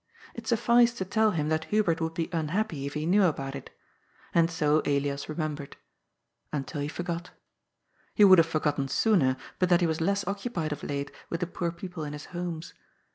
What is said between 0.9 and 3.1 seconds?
to tell him that Hubert would be unhappy if he